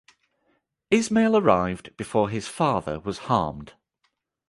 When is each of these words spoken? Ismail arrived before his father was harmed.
Ismail 0.89 1.37
arrived 1.37 1.95
before 1.95 2.29
his 2.29 2.47
father 2.47 2.99
was 3.01 3.19
harmed. 3.29 3.73